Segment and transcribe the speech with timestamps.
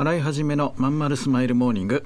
[0.00, 2.04] 洗い始めのまんまるスマイルモーニング。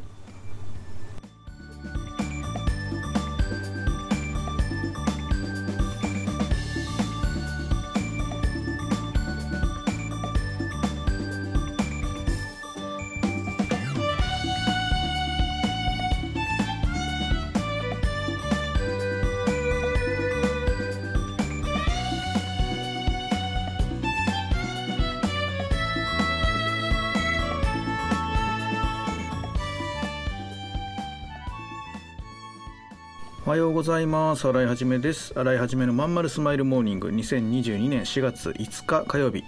[33.54, 34.48] はようございます。
[34.48, 35.32] 新井はじめです。
[35.36, 37.10] 新井はじめのまんまるスマイルモーニング。
[37.10, 39.44] 2022年4月5日火曜日。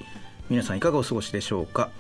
[0.49, 1.91] 皆さんいかがお過ごしでしょうか？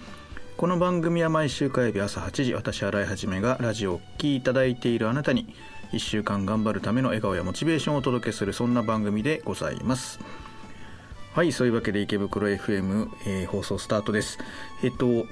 [0.56, 5.52] この番組は毎週火曜日朝8時私新井はじめがラジオを聴きいただいているあなたに
[5.90, 10.20] 1週間頑張るための笑顔やモチベーションをお届けするそんな番組でございます。
[11.34, 14.38] はいそういうわけで池袋 FM、えー、放送スタートです。
[14.84, 15.26] えっと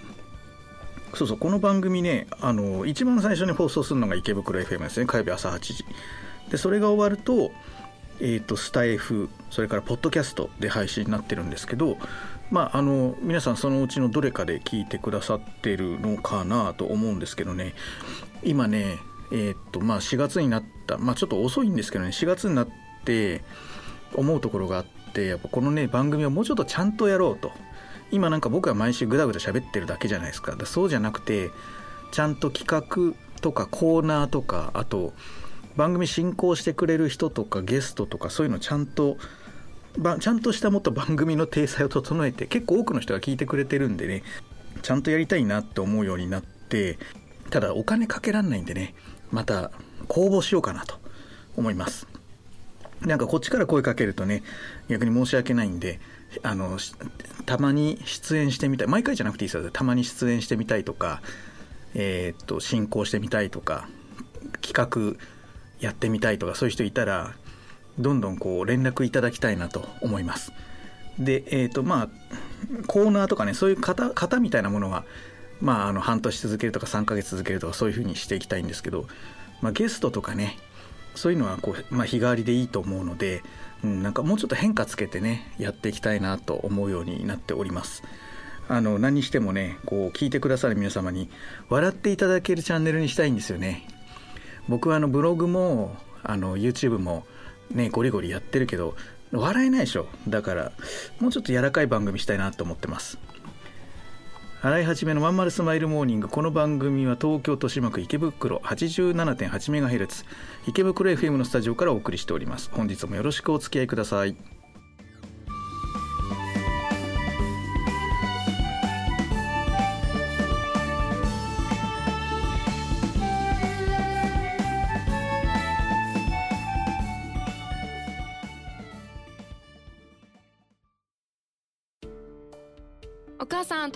[1.14, 5.06] そうそうこの番組ねあの一番最初に放送するのが池袋 FM ですね。
[5.06, 5.84] 火曜日朝8時。
[6.50, 7.52] でそれが終わると,、
[8.20, 11.96] えーと、スタイフそれからポッドキャストで配信になってるんですけど
[12.50, 17.74] まああの皆さんそのうちのどれかで聞いてくださってるのかなと思うんですけどね。
[18.42, 18.98] 今ね
[19.32, 22.68] えっ、ー、とまあ4月になったまあちょっと遅いんですけどね4月になっ
[23.04, 23.42] て
[24.14, 27.52] 思うところがあってやっぱこのね番組をもうちょっとちゃんとやろうと。
[28.10, 30.56] 今なんか僕は毎週ぐだぐだ喋ってるだけじゃないですか。
[30.66, 31.50] そうじゃなくて
[32.12, 35.12] ちゃんと企画とかコーナーとかあと
[35.76, 39.16] 番組進行してくれる人とかゲストとかそういうのちゃんと
[40.20, 44.22] ちゃんとしたもっと番組の体裁を整えて結構多くの人が聞いてくれてるんでね
[44.82, 46.98] ちゃんとやりたいなって思うようになって
[47.50, 48.94] ただお金かけらんないんでね
[49.30, 49.70] また
[50.08, 50.96] 公募しようかなと
[51.56, 52.06] 思います。
[53.00, 54.42] なんかこっちから声かけるとね
[54.88, 56.00] 逆に申し訳ないんで
[56.42, 56.78] あの
[57.44, 59.70] たまに出演してみたい毎回じゃなくていいですよ。
[59.70, 61.20] たまに出演してみたいとか
[61.94, 63.88] えー、っと進行してみたいとか
[64.60, 65.18] 企画
[65.84, 67.34] やってみたいとかそういう人いたら
[67.98, 70.52] どんどんこう連絡いただきたいなと思います。
[71.18, 72.08] でえっ、ー、とまあ
[72.86, 75.04] コーナーとかねそういう型型みたいなものは
[75.60, 79.06] まああの半年続けるとか3ヶ月続けるとかそういうふうにしていきたいんですけど、
[79.60, 80.56] まあ、ゲストとかね
[81.14, 83.42] そういうのはこう、まあ、日替わりでいいと思うので、
[83.84, 88.02] うん、なんかもうちょっと変化つけてねやっていきたいなと思うようになっております。
[88.66, 91.28] あの何にしてもねこう聞いてくださる皆様に
[91.68, 93.86] 笑っていただけるチャンネルにしたいんですよね。
[94.68, 97.26] 僕はあのブログもあの YouTube も
[97.70, 98.96] ねゴリゴリやってるけど
[99.32, 100.06] 笑えないでしょ。
[100.28, 100.72] だから
[101.20, 103.18] もうちょっと柔らかい番組したいなと思ってます。
[104.62, 110.24] 洗い始めのまんまるスマイルモーニングこの番組は東京豊島区池袋 87.8MHz
[110.66, 112.70] 池袋 FM のスタジオからお送りしております。
[112.72, 114.53] 本日もよろしくお付き合いください。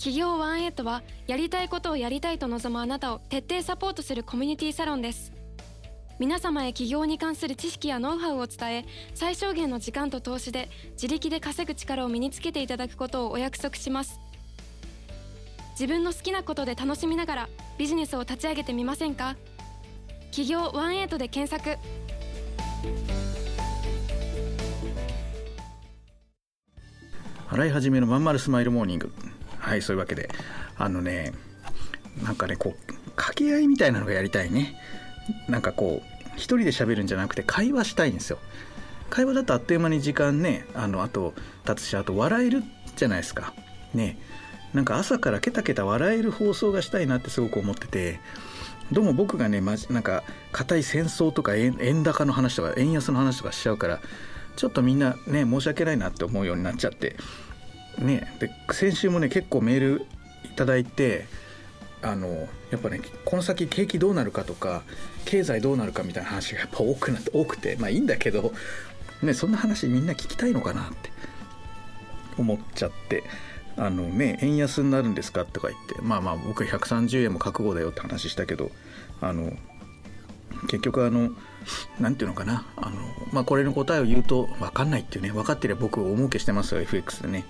[0.00, 5.30] 企業ワンエイトはやりたいことをやりたいと望むあなたを徹底サポートするコミュニティサロンです。
[6.18, 14.18] 皆様へ起業に関する知識やノウハウを伝え最小限の時間と投資で自力で稼ぐ力を身につけていただくことをお約束します。
[15.72, 19.36] 自分の好きなことで楽しみながらビジネスを立ち上げてみませんか？
[20.30, 21.78] 企業ワンエイトで検索。
[27.50, 29.12] 洗い始めのまんまるスマイルモーニング。
[29.60, 30.30] はいそういうわけで。
[30.76, 31.32] あのね
[32.24, 34.76] なんかねこう掛け合いみたいなのがやりたいね。
[35.48, 38.38] なんかこう一人で喋るんじゃなくて会話したいんですよ。
[39.10, 41.34] 会話だとあっという間に時間ねあのあと
[41.68, 42.62] 立つしあと笑える
[42.96, 43.54] じゃないですか。
[43.94, 44.18] ね。
[44.72, 48.20] なんか朝からケタケタ笑える放送がしたいなってすごく思ってて。
[48.92, 54.00] どうも僕がねまなんか硬い戦争とか円高の話とか円安の話とかしちゃうから
[54.56, 57.14] ちょっとみんなね申し訳ないなって思うようになっちゃって。
[57.98, 60.06] ねで先週もね結構メール
[60.44, 61.26] いただいて
[62.02, 64.82] あのやっぱねこの先景気どうなるかとか
[65.24, 68.52] 経済どうなるかみたいな話がやっぱ多くなって多くてまあいいんだけど、
[69.22, 71.10] ね、そんな話みんな聞きたいのかなって
[72.38, 73.22] 思っちゃって
[73.76, 78.70] あのね円安になるんですかとか言ってまあまあ僕130円も覚悟だよって話したけど
[79.20, 79.52] あの
[80.68, 81.30] 結局あの
[81.98, 82.96] 何て言うのかなあの、
[83.32, 87.44] まあ、これの答えを言うと分かんないっていうね分かってりゃ僕大儲けしてますよ FX でね。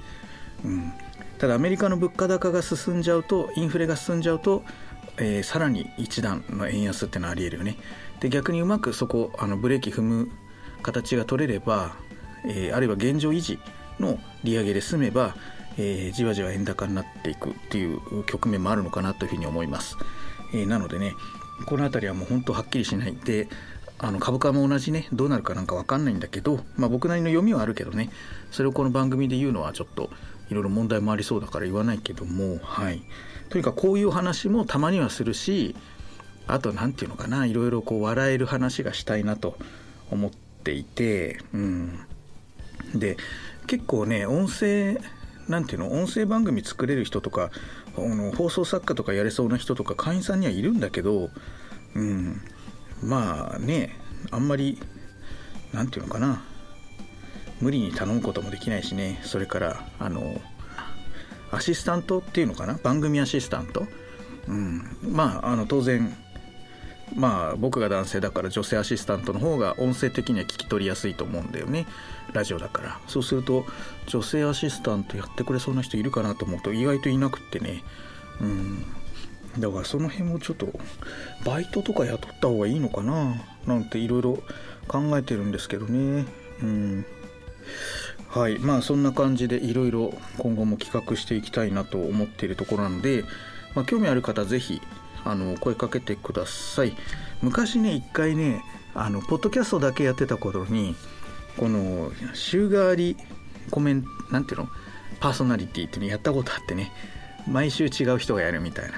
[0.64, 0.92] うん
[1.40, 4.62] ただアメリカの物価高が進んじゃうとインフレが進んじゃうと、
[5.16, 7.78] えー、さらに一段の円安ってのはありえるよね。
[8.20, 10.28] で逆にうまくそこあのブレーキ踏む
[10.82, 11.96] 形が取れれば、
[12.44, 13.58] えー、あるいは現状維持
[13.98, 15.34] の利上げで済めば、
[15.78, 19.96] えー、じわじわ円高になっていくっていう局面もあるのかなというふうに思います。
[20.52, 21.14] えー、なのでね
[21.64, 23.48] この辺りはもう本当はっきりしないで
[23.96, 28.10] あの株価も同じねどうなるかなんか分かんないんだけど、まあ、僕なりの読みはあるけどね
[28.50, 30.10] それをこの番組で言うのはちょっと
[30.50, 33.02] いろいろ問題もありそうだから言わないけどもはい。
[33.48, 35.74] とにかくこういう話もたまにはするし
[36.46, 39.56] あと何て言うのかないろいろこう笑える話がしたいなと
[40.10, 42.00] 思っていてうん。
[42.94, 43.16] で
[43.66, 44.98] 結構ね音声
[45.48, 47.50] なんていうの音声番組作れる人とか
[47.96, 51.30] あの放送作家とかやれそうな人とか会員さんにはいるんだけど、
[51.94, 52.40] うん、
[53.02, 53.96] まあね
[54.30, 54.80] あんまり
[55.72, 56.42] なんていうのかな
[57.60, 59.20] 無理に頼むこともできないしね。
[59.22, 60.40] それからあの
[61.50, 62.78] アシスタントっていうのかな？
[62.82, 63.86] 番組アシスタント、
[64.46, 66.16] うん、まああの当然
[67.14, 71.86] まあ僕が男性だから女性アシスタントの方が音声的には聞き取りやすいと思うんだよね。
[72.32, 73.00] ラジオだから。
[73.08, 73.66] そうすると
[74.06, 77.82] 女性アシスタントやってくれそうな人いるかなと思うと意外といなくってね。
[78.40, 78.84] うん。
[79.58, 80.68] だからその辺もちょっと
[81.44, 83.34] バイトとか雇った方がいいのかな？
[83.66, 84.38] なんていろいろ
[84.86, 86.26] 考えてるんですけどね。
[86.62, 87.04] うん。
[88.28, 88.58] はい。
[88.58, 93.24] まあそんな感じでいろいろ今後も企画していきたいなと思っているところなので、
[93.74, 94.80] まあ、興味ある方是非
[95.24, 96.96] あの声かけてください。
[97.42, 98.62] 昔ね一回ね
[98.94, 100.94] あのポッドキャストだけやってた頃に
[101.56, 103.16] この週替わり
[103.70, 104.68] コメントなんていうの？
[105.20, 106.92] パーソナリティっていうのやったことあってね。
[107.48, 108.90] 毎週違う人がやるみたい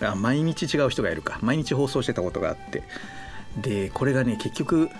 [0.00, 0.10] な。
[0.10, 1.38] あ毎日違う人がやるか。
[1.42, 2.82] 毎日放送してたことがあって。
[3.56, 4.90] でこれがね結局、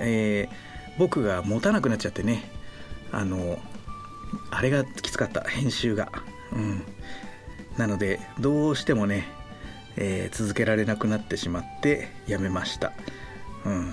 [0.00, 0.67] えー、
[0.98, 2.50] 僕が持たなくなっちゃってね。
[3.12, 3.58] あの
[4.50, 5.42] あれがきつかった。
[5.42, 6.10] 編集が。
[6.52, 6.82] うん。
[7.76, 9.28] なのでどうしてもね、
[9.96, 12.92] えー、続けられなくなってしまってやめました。
[13.64, 13.92] うん。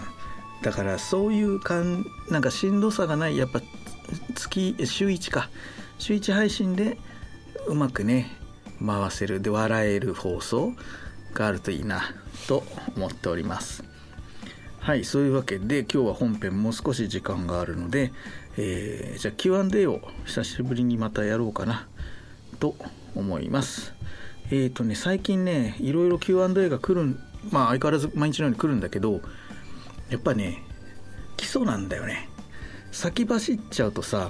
[0.62, 3.38] だからそういうかんなんかしんどさがない。
[3.38, 3.62] やっぱ
[4.36, 5.50] 月週1か。
[5.98, 6.98] 週1配信で
[7.68, 8.31] うまくね
[8.86, 9.42] 回せる。
[9.42, 10.74] で笑える放送
[11.34, 12.01] があるといいな
[12.48, 12.63] と
[12.96, 13.84] 思っております。
[14.86, 18.14] はいそういうわけで今日は本編もう少し時間があるので
[18.56, 21.88] えー、じゃあ Q&A を久しぶりにまたやろうかな
[22.60, 22.76] と
[23.16, 23.96] 思います。
[24.46, 27.18] えっ、ー、とね、最近ね、いろいろ Q&A が来る
[27.52, 29.22] まあ相変わらず毎日のように来るんだけど、
[30.10, 30.64] やっぱね、
[31.36, 32.30] 基礎なんだよね。
[32.92, 34.30] 先走っちゃうとさ、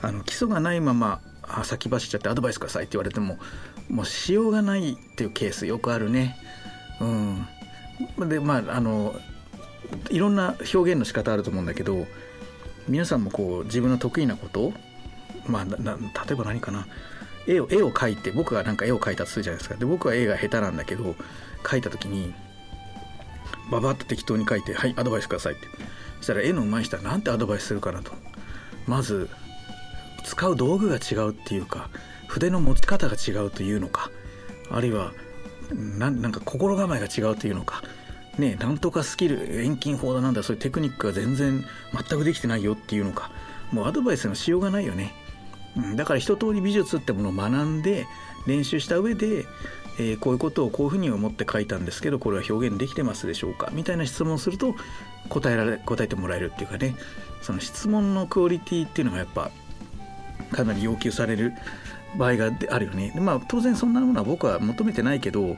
[0.00, 3.38] あの基礎がないまま、あ先走っちゃってアドバイスくださいって言われても、
[3.90, 6.38] もうしようがないっていうケースよくあるね。
[8.18, 8.28] うん。
[8.28, 9.14] で、まあ、あの、
[10.10, 12.06] いろんな表現の仕方あると思うんだけど、
[12.88, 14.72] 皆さんもこう自分の得意なこと
[15.46, 15.72] まあ例
[16.32, 16.86] えば何かな。
[17.46, 19.76] 絵を絵を描いて僕がなんか絵を描いたとするじゃないですか。
[19.76, 21.16] で僕は絵が下手なんだけど
[21.64, 22.32] 描いた時に
[23.70, 25.66] ババッと適当に描いて「はいアドバイスください」って。
[26.18, 28.12] そしたら絵の上手い人は何てアドバイスするかなと。
[28.86, 29.28] まず
[30.24, 31.90] 使う道具が違うっていうか
[32.28, 34.10] 筆の持ち方が違うというのか
[34.70, 35.12] あるいは
[35.74, 37.82] なんか心構えが違うというのか
[38.38, 43.30] ねなんとかスキル遠近法だなんだそういうテクニックが全然全くできてないよっていうのか。
[43.72, 45.14] もうアドバイスのしようがないよね、
[45.76, 48.06] うん、だから一通り美術ってものを学んで
[48.46, 49.46] 練習した上で、
[49.98, 54.74] えー、こういうことをこういうふうに思って書いたんですけどこれは表現できてますでしょうかみたいな質問をすると
[55.30, 56.94] 答えられ答えてもらえるっていうかね。
[57.40, 59.50] その質問のクオリティっていうのがやっぱ
[60.52, 61.52] かなり要求される
[62.16, 63.12] 場合があるよね。
[63.16, 65.56] まあ当然そんなものは僕は求めてないけど、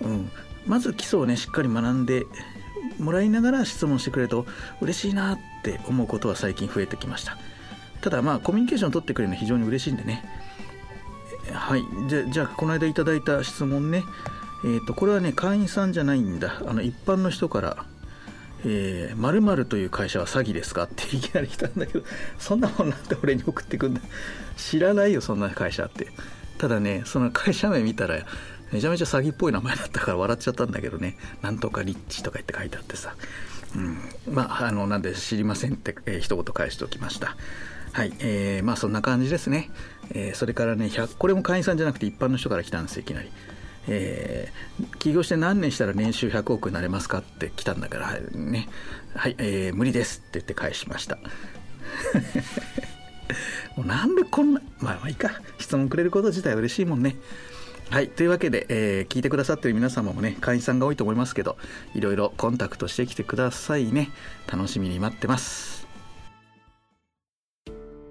[0.00, 0.30] うん、
[0.68, 2.26] まず基礎をねしっかり学んで
[2.98, 4.46] もらいながら質問してくれると
[4.80, 7.36] 嬉しいなって思うことは最近増えてきました。
[8.00, 10.24] ただまあコミュニケーションを取ってくれるのは非常に嬉しいんでね。
[11.52, 11.82] はい。
[12.08, 14.04] じゃじゃあこの間いただいた質問ね。
[14.64, 16.62] えっ、ー、とこれはね会員さんじゃないんだ。
[16.66, 17.84] あの一般の人から
[18.64, 22.04] えー、〇〇という会社は詐欺ですかっていきなり来たんだけど
[22.38, 24.00] そんなもんなんで俺に送ってくんだ
[24.56, 26.08] 知らないよそんな会社って。
[26.58, 28.16] ただねその会社名見たら
[28.72, 31.16] めちゃめちゃ詐欺っぽい名前だったから笑っちゃったんだけどね。
[31.42, 33.14] なんとかリッチとか言って書いてあってさ、
[33.74, 33.98] うん、
[34.32, 37.36] まああのなんで知りませんって、えー、一言返しておきました。
[37.92, 39.70] はい、えー、まあそんな感じですね、
[40.10, 43.30] えー、それからねこれも会員さんじゃなくて一般の人から来たんですいきなり。
[43.90, 48.68] えー、起業して何年したら年収100億になれますかって来たんだからね。
[49.14, 51.16] はい、えー、無理ですって言って返しました。
[53.76, 55.40] もうなんでこんなまあまあいいか。
[55.58, 57.16] 質問くれること自体嬉しいもんね。
[57.90, 61.56] はいというわけで、えー、聞いてくださってる皆様もね会員さんが多いと思いますけど
[61.94, 64.10] いろいろコンタクトしてきてくださいね。
[64.46, 65.88] 楽しみに待ってます。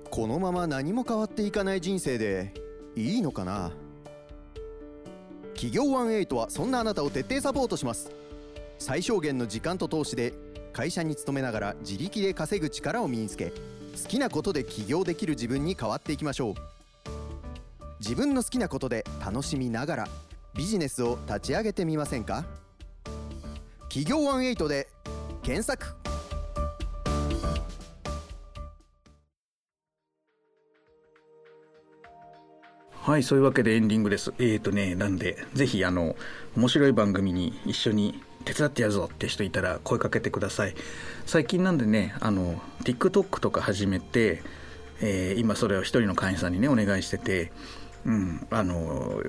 [0.09, 2.55] このまま何も変わっていかない人生で
[2.95, 3.71] いいのかな？
[5.53, 8.09] 企業18はそんなあなたを徹底サポートします。
[8.79, 10.33] 最小限の時間と投資で
[10.73, 16.76] 会社に勤めながら自力で稼ぐ力を身につけ好きなことで起業できる自分に変わっていきましょう。
[17.99, 20.07] 自分の好きなことで楽しみながら
[20.55, 22.45] ビジネスを立ち上げてみませんか？
[23.89, 24.87] 企業18で
[25.41, 25.95] 検索。
[32.91, 34.33] はいそういうわけでエンディングです。
[34.37, 36.15] えっ、ー、とねなんでぜひあの
[36.57, 40.75] 面白い番組に一緒に手伝ってやるぞって人いたら声かけてください。
[41.25, 44.43] 最近なんでねあの TikTok とか始めて、
[45.01, 47.51] えー、今それを一人の会員さんにねお願いしてて
[48.07, 48.47] うん。
[48.49, 49.21] あの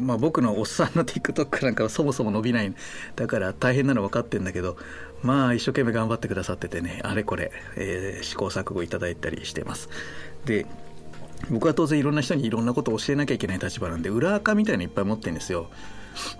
[0.00, 2.74] まあ、僕のおっさんの TikTok なんかはそもそも伸びない。
[3.16, 4.76] だから大変なの分かってんだけど
[5.22, 9.88] まあ一生懸命頑張ってくださっててねあれこれ、えー、試行錯誤いただいたりしてます。
[10.44, 10.66] で
[11.50, 15.70] 僕は当然いろんな人にいろんなことを教えなきゃいけない立場なんで裏垢みたいのいっぱい持ってるんですよ。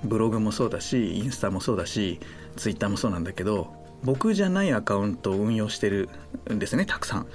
[0.04, 2.20] ブログもそうだしインスタもそうだし
[2.56, 3.72] ツイッターもそうなんだけど
[4.04, 6.08] 僕じゃないアカウントを運用してる
[6.52, 7.26] んですねたくさん。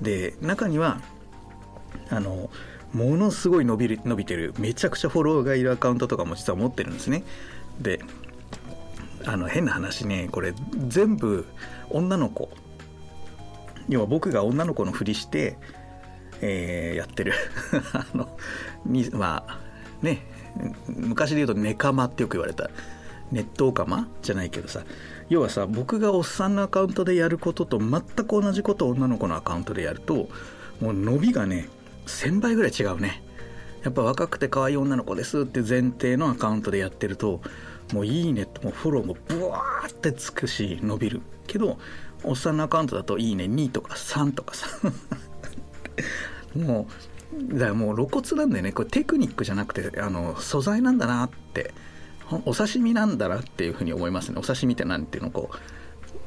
[0.00, 1.00] で中には
[2.10, 2.50] あの
[2.92, 7.24] ものすごい伸びる伸びてるめちゃくちゃフォローがいるアカウントとかも実は持ってるんですね。
[7.80, 8.00] で
[9.24, 10.52] あの変な話ねこれ
[10.88, 11.46] 全部
[11.90, 12.50] 女の子。
[13.88, 15.56] 要は僕が女の子のふりして、
[16.40, 17.32] えー、やってる。
[17.92, 18.28] あの
[18.84, 19.58] にまあ
[20.02, 20.26] ね
[20.86, 22.70] 昔で言うとネカマってよく言われた。
[23.30, 24.08] ネットオカマ？
[24.20, 24.82] じゃないけどさ。
[25.30, 30.28] 要はさ僕がおっさんのアカウントでやることと全く同じことを女の子のアカウントでやると
[30.80, 31.70] もう伸びがね
[32.06, 33.22] 1000倍ぐらい違うね。
[33.82, 37.40] やっぱ若くて可愛い女の子ですって前提のアカウントでやってると
[37.92, 41.78] もういいねともフォローもブワーってつくし伸びるけど
[42.22, 44.68] おっさんのアカウントだといいね2とか3とかさ。
[46.54, 46.86] も
[47.32, 48.72] うだからもう露骨なんだよね。
[48.72, 51.74] これテクニックじゃなくてあの素材なんだなって。
[52.46, 54.38] お刺身なんだなっていうふうに思いますね。
[54.38, 55.50] お刺身って何ていうのこ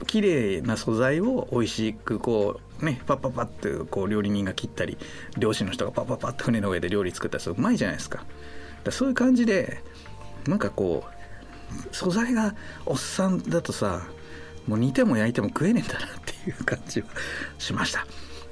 [0.02, 4.98] う綺麗な素材を美味しくこうねパッパッパッってこう料理人が切ったり
[5.38, 8.26] 漁師の人がパッパッパッって船の上で料理作ったりするうまいじゃないですか。
[8.84, 9.82] だそういう感じで
[10.48, 11.16] なんかこう
[11.96, 12.56] 素材が
[12.86, 14.08] おっさんだとさ
[14.68, 17.08] もう煮ても焼いても食えねえんだなっていう感じは
[17.58, 18.06] しました。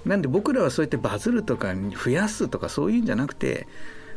[0.05, 3.67] なんで僕らはそうやってバズるとか増やすとかそういうんじゃなくて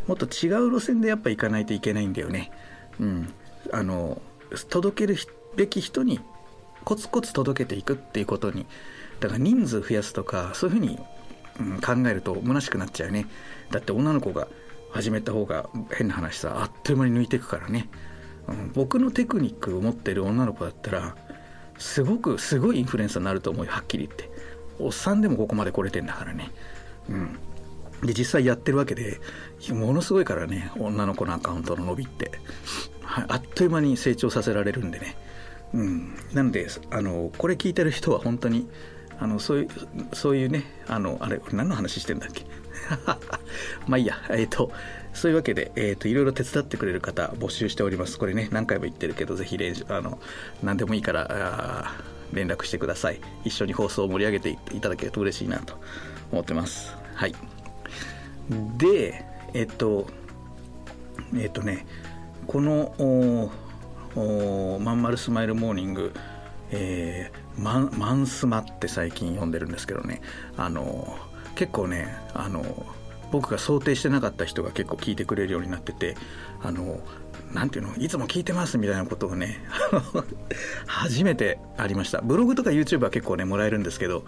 [0.09, 2.51] もっと違う路線でやっぱ行かないといけないんだよね。
[3.01, 3.33] うん。
[3.73, 4.21] あの
[4.69, 5.17] 届ける
[5.57, 6.21] べき人に
[6.85, 8.67] コツコツ届けていくっていうことに
[9.21, 10.99] だから人数増やすとかそういうふうに、
[11.61, 13.27] うん、考えると虚しくなっちゃうね。
[13.71, 14.49] だって女の子が
[14.91, 17.89] 始めた方が変な話さあっという間に抜いていくからね、
[18.49, 21.17] うん、僕のテクニックを持ってる女の子だったら
[21.79, 24.31] すごくすごいインフルエンサーになると思うよはっきり言って。
[24.79, 26.51] おっさんでもここまで来れてんだからね。
[27.09, 27.39] うん。
[28.05, 29.19] で実際やってるわけで
[29.71, 32.31] ものすごいからね女の子のアカウントの伸びって、
[33.03, 35.17] はい、あっという間に成長させられるんでね。
[35.73, 38.69] うん、なのであのこれ聞いてる人は本当に
[39.19, 39.69] あのそういう
[40.13, 42.45] そういうねあのあれ何の話してんだっけ？
[43.87, 44.17] まあいいや。
[44.31, 44.71] えっ、ー、と
[45.13, 48.19] そういうわけで、えーと、いろいろ手伝ってくれる方募集しております。
[48.19, 49.59] これね何回も言ってるけどぜひ
[49.89, 50.19] あの
[50.63, 51.95] 何でもいいから
[52.33, 53.21] 連絡してください。
[53.45, 55.81] 一緒に放送を盛り上げていただけると嬉しいなと
[56.31, 56.95] 思ってます。
[57.15, 57.35] はい。
[58.77, 60.07] でえっ、ー、と
[61.35, 61.87] えっ、ー、とね
[62.47, 63.51] この
[64.81, 66.13] まんまるスマイルモーニング、
[66.71, 70.21] えー、マンマンスマって最近読んでるんですけどね。
[70.57, 71.17] あの
[71.55, 72.87] 結構ねあの
[73.33, 76.17] 僕が想定してなかった人が結構聞いてくれるようになってて
[76.63, 77.01] あの
[77.53, 79.65] なんていうのいつも聞いてますみたいなことをね
[80.87, 82.21] 初めてありました。
[82.21, 84.25] ブログとか YouTube は結構ねもらえるんですけど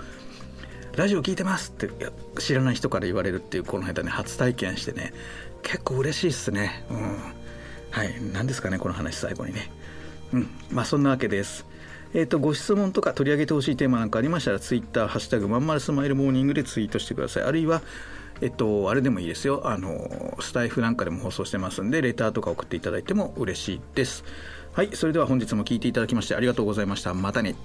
[0.97, 1.91] ラジオ聞いてますって
[2.39, 5.13] 知らない人から言われるっていうこの間ね初体験してね
[5.63, 6.85] 結構嬉しいっすね。
[6.91, 7.19] うん。
[7.91, 8.15] はい。
[8.33, 9.71] 何ですかねこの話最後にね。
[10.33, 10.49] うん。
[10.71, 11.67] まあそんなわけです。
[12.15, 17.43] え、ー、とご質問とか取り上げてほしいテーマなんかありましたらツイッターハッシュタグまんまるスマイルモーニングでツイートしてください。
[17.45, 17.83] あるいは
[18.41, 19.63] えっと、あれでもいいですよ。
[19.65, 24.25] あのスタイフなんかでも放送してますんでレターとか送っていただいても嬉しいです。
[24.73, 27.15] はいそれでは本日も聴いていただきましてありがとうございました。
[27.15, 27.57] またね。